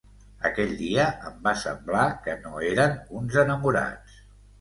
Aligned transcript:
Aquell 0.47 0.71
dia, 0.77 1.03
em 1.29 1.35
va 1.47 1.53
semblar 1.63 2.05
que 2.23 2.35
no 2.45 2.63
eren 2.71 2.97
uns 3.21 3.37
enamorats. 3.43 4.17